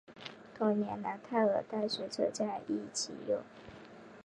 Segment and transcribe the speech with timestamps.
[0.57, 3.39] 同年楠泰尔大学车站亦启用。